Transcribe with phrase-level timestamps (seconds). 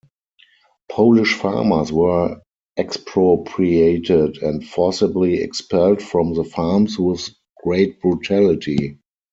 [0.89, 2.41] Polish farmers were
[2.75, 7.29] expropriated and forcibly expelled from the farms with
[7.63, 8.97] great brutality.